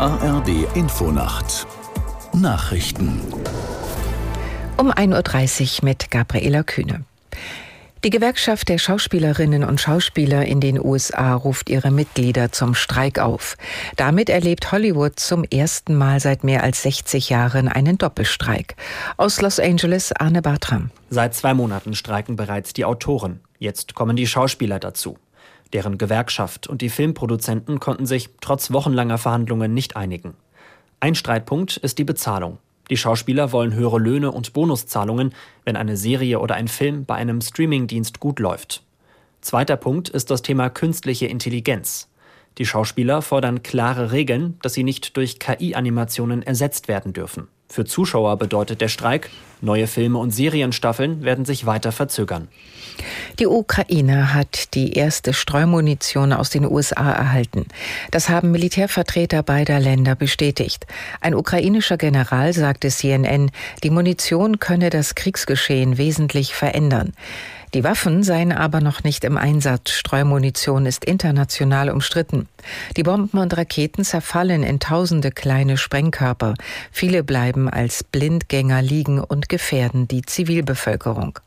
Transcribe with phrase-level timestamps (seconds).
[0.00, 1.66] ARD Infonacht
[2.32, 3.20] Nachrichten
[4.78, 7.04] um 1.30 Uhr mit Gabriela Kühne.
[8.02, 13.58] Die Gewerkschaft der Schauspielerinnen und Schauspieler in den USA ruft ihre Mitglieder zum Streik auf.
[13.96, 18.76] Damit erlebt Hollywood zum ersten Mal seit mehr als 60 Jahren einen Doppelstreik.
[19.18, 20.88] Aus Los Angeles Arne Bartram.
[21.10, 23.40] Seit zwei Monaten streiken bereits die Autoren.
[23.58, 25.18] Jetzt kommen die Schauspieler dazu.
[25.72, 30.34] Deren Gewerkschaft und die Filmproduzenten konnten sich trotz wochenlanger Verhandlungen nicht einigen.
[30.98, 32.58] Ein Streitpunkt ist die Bezahlung.
[32.90, 35.32] Die Schauspieler wollen höhere Löhne und Bonuszahlungen,
[35.64, 38.82] wenn eine Serie oder ein Film bei einem Streamingdienst gut läuft.
[39.40, 42.08] Zweiter Punkt ist das Thema künstliche Intelligenz.
[42.58, 47.46] Die Schauspieler fordern klare Regeln, dass sie nicht durch KI-Animationen ersetzt werden dürfen.
[47.72, 52.48] Für Zuschauer bedeutet der Streik, neue Filme und Serienstaffeln werden sich weiter verzögern.
[53.38, 57.66] Die Ukraine hat die erste Streumunition aus den USA erhalten.
[58.10, 60.84] Das haben Militärvertreter beider Länder bestätigt.
[61.20, 63.52] Ein ukrainischer General sagte CNN,
[63.84, 67.12] die Munition könne das Kriegsgeschehen wesentlich verändern.
[67.74, 69.90] Die Waffen seien aber noch nicht im Einsatz.
[69.90, 72.48] Streumunition ist international umstritten.
[72.96, 76.54] Die Bomben und Raketen zerfallen in tausende kleine Sprengkörper.
[76.90, 81.38] Viele bleiben als Blindgänger liegen und gefährden die Zivilbevölkerung.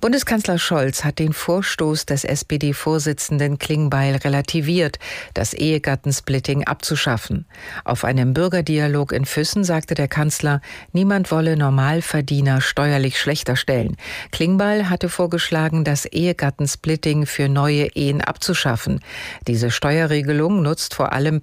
[0.00, 4.98] Bundeskanzler Scholz hat den Vorstoß des SPD-Vorsitzenden Klingbeil relativiert,
[5.34, 7.44] das Ehegattensplitting abzuschaffen.
[7.84, 10.62] Auf einem Bürgerdialog in Füssen sagte der Kanzler,
[10.92, 13.98] niemand wolle Normalverdiener steuerlich schlechter stellen.
[14.32, 19.00] Klingbeil hatte vorgeschlagen, das Ehegattensplitting für neue Ehen abzuschaffen.
[19.46, 21.42] Diese Steuerregelung nutzt vor allem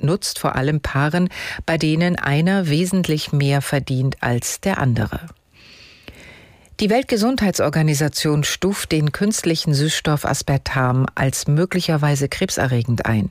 [0.00, 1.28] nutzt vor allem Paaren,
[1.66, 5.20] bei denen einer wesentlich mehr verdient als der andere.
[6.80, 13.30] Die Weltgesundheitsorganisation stuft den künstlichen Süßstoff Aspartam als möglicherweise krebserregend ein.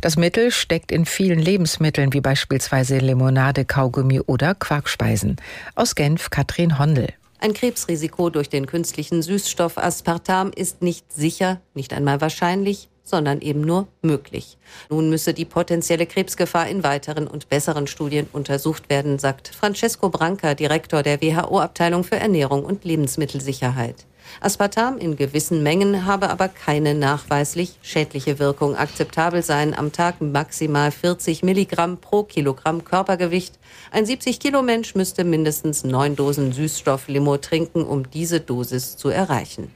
[0.00, 5.36] Das Mittel steckt in vielen Lebensmitteln wie beispielsweise Limonade, Kaugummi oder Quarkspeisen.
[5.76, 7.10] Aus Genf Katrin Hondel.
[7.38, 13.60] Ein Krebsrisiko durch den künstlichen Süßstoff Aspartam ist nicht sicher, nicht einmal wahrscheinlich, sondern eben
[13.60, 14.56] nur möglich.
[14.88, 20.54] Nun müsse die potenzielle Krebsgefahr in weiteren und besseren Studien untersucht werden, sagt Francesco Branca,
[20.54, 24.06] Direktor der WHO-Abteilung für Ernährung und Lebensmittelsicherheit.
[24.40, 28.76] Aspartam in gewissen Mengen habe aber keine nachweislich schädliche Wirkung.
[28.76, 33.58] Akzeptabel seien am Tag maximal 40 Milligramm pro Kilogramm Körpergewicht.
[33.90, 39.70] Ein 70 Kilo Mensch müsste mindestens neun Dosen Süßstofflimo trinken, um diese Dosis zu erreichen.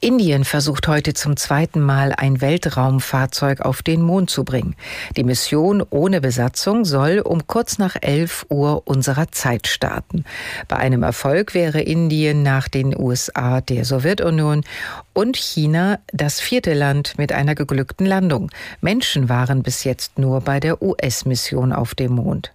[0.00, 4.76] Indien versucht heute zum zweiten Mal ein Weltraumfahrzeug auf den Mond zu bringen.
[5.16, 10.24] Die Mission ohne Besatzung soll um kurz nach 11 Uhr unserer Zeit starten.
[10.68, 14.62] Bei einem Erfolg wäre Indien nach den USA, der Sowjetunion
[15.14, 18.50] und China das vierte Land mit einer geglückten Landung.
[18.80, 22.52] Menschen waren bis jetzt nur bei der US-Mission auf dem Mond.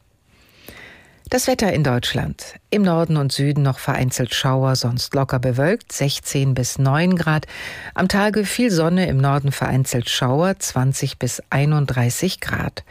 [1.34, 2.60] Das Wetter in Deutschland.
[2.70, 7.48] Im Norden und Süden noch vereinzelt Schauer, sonst locker bewölkt, 16 bis 9 Grad.
[7.96, 12.84] Am Tage viel Sonne, im Norden vereinzelt Schauer, 20 bis 31 Grad.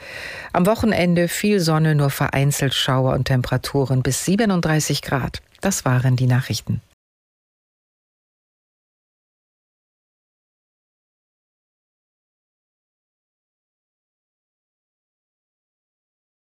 [0.53, 5.41] Am Wochenende viel Sonne, nur vereinzelt Schauer und Temperaturen bis 37 Grad.
[5.61, 6.81] Das waren die Nachrichten.